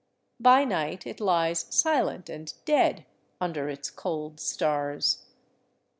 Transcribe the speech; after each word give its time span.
By 0.39 0.65
night 0.65 1.05
it 1.05 1.19
lies 1.19 1.67
silent 1.69 2.27
and 2.27 2.51
dead 2.65 3.05
under 3.39 3.69
its 3.69 3.91
cold 3.91 4.39
stars. 4.39 5.27